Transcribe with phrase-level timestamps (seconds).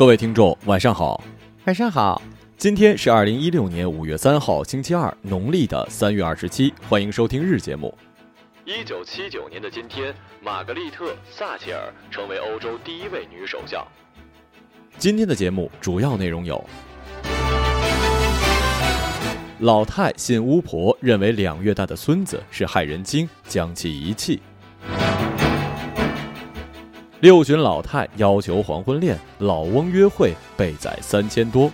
[0.00, 1.22] 各位听众，晚上好。
[1.66, 2.22] 晚上好，
[2.56, 6.72] 今天是二零一六年五月三号，星期二，农历的三月二十七。
[6.88, 7.94] 欢迎收听日节目。
[8.64, 13.86] 一九七九年的今天，玛格丽特·撒切尔成为欧洲第一位女首相。
[14.96, 16.64] 今天的节目主要内容有：
[19.58, 24.40] 老太信巫婆，认为两月大的孙子是害人精，将其遗弃。
[27.20, 31.70] 六旬老太要求黄昏恋，老翁约会被宰三千多。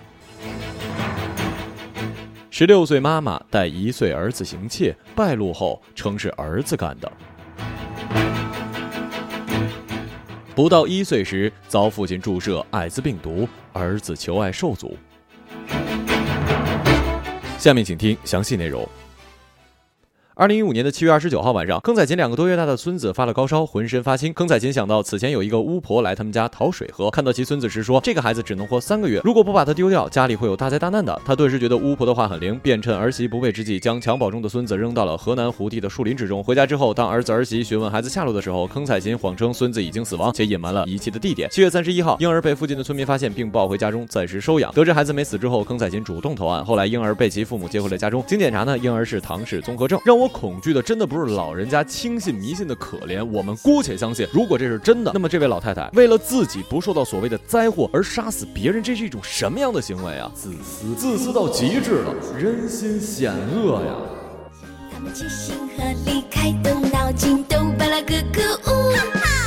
[2.50, 7.12] 十六岁妈妈带一岁儿子行窃，败露后称是儿子干的。
[10.52, 14.98] 不到一岁时遭父亲注射艾滋病毒，儿子求爱受阻。
[17.56, 18.84] 下面请听详细内容。
[20.38, 24.34] 二零一五年的七月二十九号晚上，坑仔琴两个多月大的孙子发了高烧，浑身发青。
[24.34, 36.44] 坑仔琴想到此前有一个巫婆来他们家讨水喝，看到其孙子时说：“这个孩子只能活三个月，如果不把他丢掉，家里会有大灾大难的。”他顿时觉得巫婆的话很灵，便趁儿媳不备之际，将襁褓中的孙子扔到了河南胡地的树林之中。
[36.44, 41.48] 回家之后，当儿子儿媳询问孩子下落的时候，坑仔琴谎称孙子已经死亡，且隐瞒了遗弃的地点。
[41.48, 44.70] 七月三十一号，婴儿被附近的村民发现，并抱回家中暂时收养。
[44.74, 46.62] 得知孩子没死之后，坑仔琴主动投案。
[46.62, 49.98] 后来婴儿被其父母接回了家中，经检查呢，婴儿是唐氏综合症。
[50.04, 51.06] 让我恐惧的真的。
[51.06, 60.28] 不是老人家轻信迷信的可怜，我们姑且相信，如果这是真的，那么这位老太太为了自己不受到所谓的灾祸而杀死别人，这是一种什么样的行为啊？
[60.34, 63.94] 自私，自私到极致了，人心险恶呀！
[64.92, 68.70] 他们齐心合力，开动脑筋，都巴拉咯咯呜，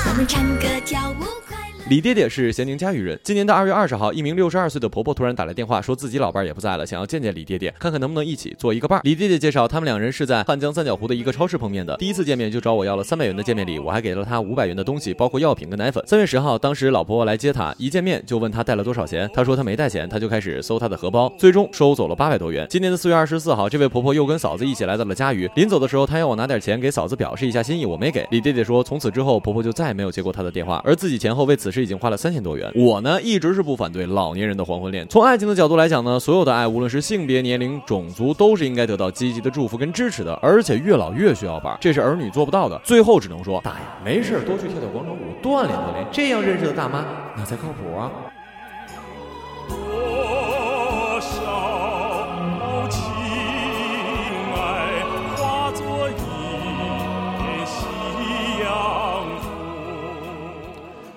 [0.10, 1.49] 我们唱歌跳舞。
[1.90, 3.20] 李爹爹是咸宁嘉峪人。
[3.24, 9.02] 今年的二月二十号，一名六十二岁的婆婆突然打来电话，说自己老伴儿也不在了，想要见见李爹爹，看看能不能一起做一个伴儿。
[9.04, 11.98] 李爹爹介绍，他们两人是在汉江三角湖的一个超市碰面的。
[11.98, 16.04] 第一次见面就找我要了三百元的见面礼，我还给了他五百元的东西，包括药品跟奶粉。
[16.06, 22.68] 三月十号，当时老婆婆来接他，一见面就问他带了多少钱，他说他没带钱，他就开始搜他的荷包，最终收走了八百多元。
[22.70, 28.28] 今年的四月二十四号，这位婆婆又跟嫂子一起来到了嘉峪，临走的时候，她要我拿点钱给嫂子表示一下心意，我没给。
[28.30, 32.72] 李爹爹说，从此之后，婆婆就再也没有接过他的电话，而自己前后为此事已经花了三千多元。
[32.76, 35.08] 我呢，一直是不反对老年人的黄昏恋。
[35.08, 40.34] 从爱情的角度来讲呢，所有的爱，无论是性别、年龄、种族，都是应该得到积极的祝福跟支持的。
[40.42, 42.80] 而且越老越需要伴，这是儿女做不到的。
[42.84, 48.12] 最后只能说，大爷没事多去跳跳广场舞，锻炼锻炼，这样认识的大妈那才靠谱啊。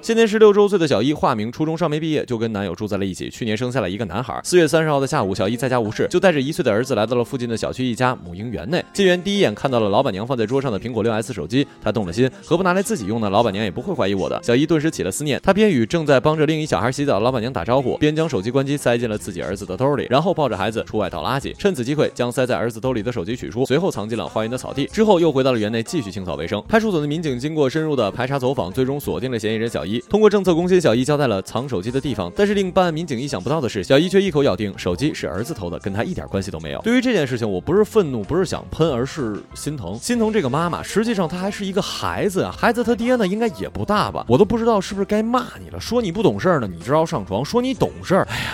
[0.02, 3.30] 现年十六周岁的小一，化名初中尚没毕业，就跟男友住在了一起。
[3.30, 4.40] 去年生下了一个男孩。
[4.42, 8.84] 四月三十号的下午，小一在家无事，就带着一岁的儿子来到了附近的小区一家母婴园内。
[8.92, 13.30] 进园第一眼看到了老板娘放在桌上的苹果六 S 手机，他动了心，何不拿来自己用呢？
[13.30, 14.40] 老板娘也不会怀疑我的。
[14.42, 21.54] 小一顿时起了思念，他边与正在帮着另一小孩洗澡的老板娘打招呼，边将手机关机塞进了自己儿子的兜里，然后抱着孩子出外倒垃圾。
[21.56, 24.86] 趁此机会，将塞在儿子兜里的手机取出，随后藏进了花园的草地。
[24.86, 26.60] 之后又回到了园内继续清扫卫生。
[26.68, 30.00] 派出所的民警经过深入的排查走访，最终锁定了嫌疑人小一。
[30.10, 30.72] 通过政策攻心。
[30.82, 36.80] 小姨交代了藏手机的地方，但是令办案民警意想不到的是，小姨却一口咬定手机是儿子偷的，跟他一点关系都没有。
[36.80, 40.82] 对于这件事情，我不是愤怒，不是想喷，而是心疼，心疼这个妈妈。
[40.82, 44.24] 实际上，她还是一个孩子啊，孩子他爹呢，应该也不大吧？
[44.26, 48.44] 我都不知道是不是该骂你了，说你不懂事儿呢，你知道上床；说你懂事儿，哎呀，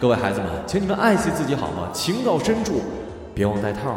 [0.00, 1.90] 各位孩子们，请你们爱惜自己好吗？
[1.92, 2.82] 情到深处，
[3.34, 3.96] 别忘带套。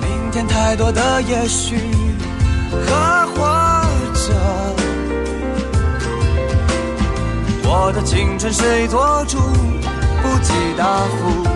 [0.00, 1.76] 明天太多的也许
[2.70, 3.75] 和或
[7.64, 9.38] 我的青春谁做主？
[9.38, 11.55] 不计答复。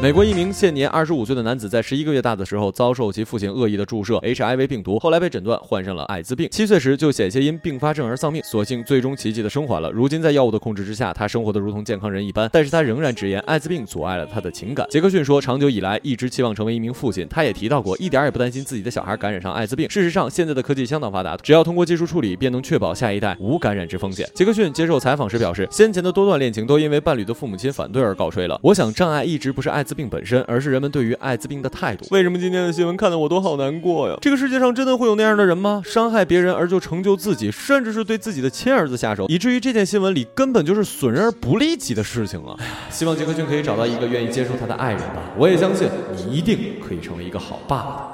[0.00, 6.48] 美国一名现年二十五岁的男子，在十一个月大的时候，遭受其父亲恶意的注射 HIV 病毒，后来被诊断患上了艾滋病。
[6.52, 9.90] 七岁时就险些因并发症而丧命，所幸最终奇迹的生还了。
[9.90, 12.48] 如今在药物的控制之下，他生活的如同健康人一般。
[12.52, 14.86] 但是他仍然直言，艾滋病阻碍了他的情感。
[14.88, 19.90] 杰克逊说，长久以来一直期望成为一名父亲，他也提到过，一点也不担心自己的小孩感染上艾滋病。
[19.90, 24.30] 事实上，现在的科技相当发达，只要通过技术处理，便能确保下一代无感染之风险。
[24.32, 28.60] 杰克逊接受采访时表示，先前的多段恋情都因为伴侣的父母亲反对而告吹了。
[28.62, 29.84] 我想，障碍一直不是艾。
[29.88, 32.06] 滋病本身，而是人们对于艾滋病的态度。
[32.10, 34.14] 为什么今天的新闻看得我都好难过呀？
[34.20, 35.80] 这个世界上真的会有那样的人吗？
[35.82, 42.54] 伤害别人而就成就自己，甚至是对自己的亲儿子下手，以至于这件新闻里根本就是损人而不利己的事情啊！
[42.90, 45.22] 希望杰克逊可以找到一个愿意接受他的爱人吧。
[45.38, 48.12] 我也相信你一定可以成为一个好爸爸。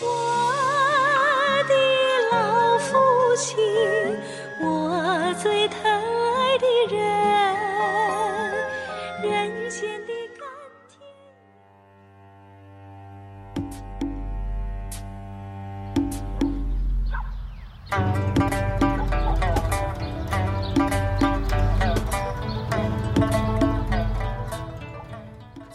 [0.00, 0.06] 我
[1.68, 1.74] 的
[2.32, 2.96] 老父
[3.36, 3.56] 亲，
[4.64, 7.07] 我最疼爱的人，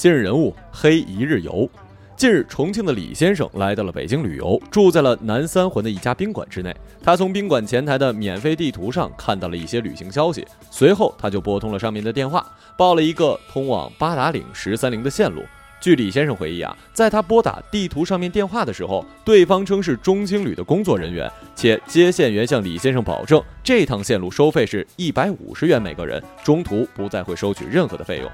[0.04, 1.66] 今日人物黑一日游。
[2.18, 6.76] 近日，重庆的李先生来到了北京旅游，住在了南三环的一家宾馆之内。
[7.02, 12.46] 他从宾馆前台的免费地图上看到了一些旅行消息，随后他就拨通了上面的电话，
[12.78, 15.42] 报了一个通往八达岭十三陵的线路。
[15.80, 28.30] 据李先生回忆啊，在他拨打地图上面电话的时候，对方称是中青旅的工作人员，且接线员向李先生保证，这趟线路收费是一百五十元每个人，中途不再会收取任何的费用。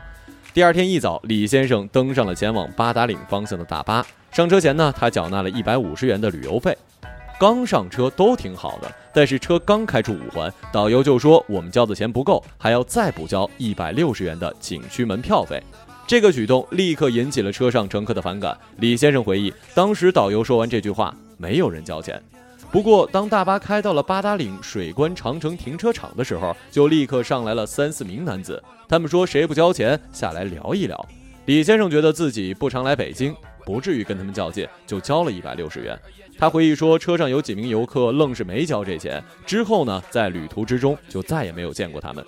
[0.51, 4.03] 第二天一早，李先生登上了前往八达岭方向的大巴。
[4.31, 6.75] 上车前呢，他缴纳了一百五十元的旅游费。
[7.39, 15.61] 刚上车都挺好的，但是车刚开出五环，导游就说我们交的钱不够，还要再补交一百六十元的景区门票费。
[16.07, 18.57] 这个举动立刻引起了车上乘客的反感。
[18.77, 22.19] 李先生回忆，当时导游说完这句话，没有人交钱。
[22.71, 28.61] 不过，当大巴开到了八达岭水关长城停车场的时候，就立刻上来了三四名男子。
[28.87, 31.07] 他们说：“谁不交钱，下来聊一聊。”
[31.45, 33.35] 李先生觉得自己不常来北京，
[33.65, 35.99] 不至于跟他们较劲，就交了一百六十元。
[36.37, 39.23] 他回忆说，车上有几名游客愣是没交这钱。
[39.47, 42.23] 之后呢，在旅途之中就再也没有见过他们。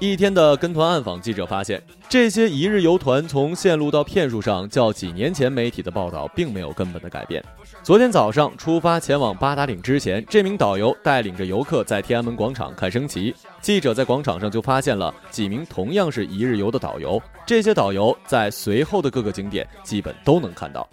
[0.00, 7.44] 一天的跟团暗访，记者发现，这些一日游团从线路到骗术上，较几年前媒体的报道并没有根本的改变。
[7.82, 13.34] 昨天早上出发前往八达岭之前，这名导游带领着游客在天安门广场看升旗。
[13.60, 20.88] 记者在广场上就发现了几名同样是一日游的导游，这些导游在随后的各个景点基本都能看到。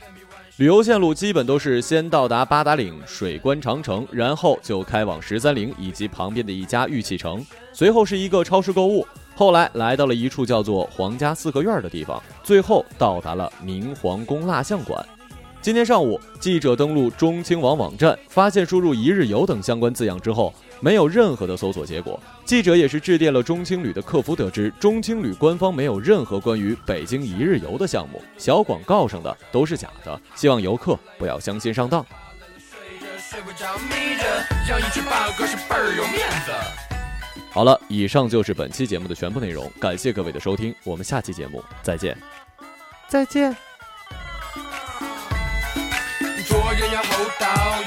[0.58, 9.06] 旅游线路基本都是先到达八达岭水关长城，然后就开往十三陵以及旁边的一家玉器城，随后是一个超市购物，
[9.36, 15.08] 后来来到了一处叫做皇家四合院的地方，最后到达了明皇宫蜡像馆。
[15.62, 22.20] 今天上午，记者登录中青网网站，发现输入“一日游”等相关字样之后，没有任何的搜索结果。
[22.46, 32.06] 记者也是致电了中青旅的客服，得知中青旅官方没有任何关于北京一日游的项目，小广告上的都是假的，希望游客不要相信上当。
[37.52, 42.18] 好了，以上就是本期节目的全部内容，感谢各位的收听，我们下期节目再见，
[43.10, 43.67] 再见。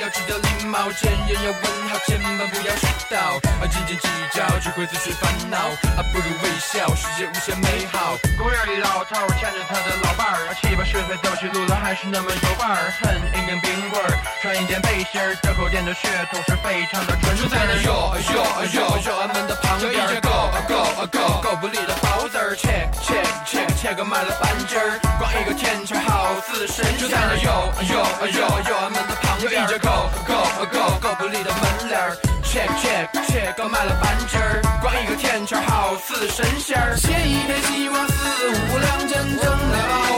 [0.01, 3.37] 要知道礼貌；见人要问好，千万不要迟到。
[3.61, 5.59] 啊，斤斤计较只会自寻烦恼，
[5.97, 8.17] 啊，不如微笑，世界无限美好。
[8.39, 12.91] 公园里老头儿牵着他的老伴儿，啊七八十岁走起路来还是那么有范儿。
[13.03, 17.37] 恨一根冰棍儿，穿一件背心儿，这口店的血统是非常的纯。
[17.37, 17.93] 就在那右
[18.33, 18.41] 右
[18.73, 26.97] 右右安门的旁边，有一个 go go go 狗不理的包子儿，check check check check 买了半斤儿，光一个天桥好似神仙。
[26.97, 27.53] 就在那右
[27.85, 28.01] 右
[28.33, 30.39] 右右安门的旁边，有一只 go go
[30.71, 36.97] go 狗不理的门脸儿，check check check 刚买了半斤儿，光一个天桥好似神仙儿。
[36.97, 40.10] 写一篇希望四五两，真正的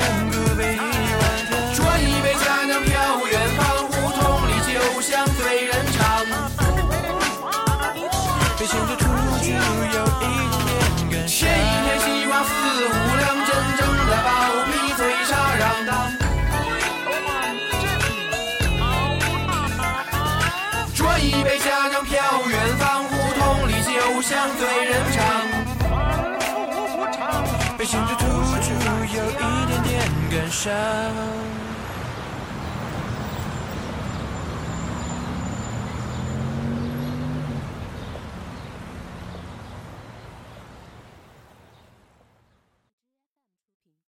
[0.00, 0.27] am
[30.48, 31.57] 别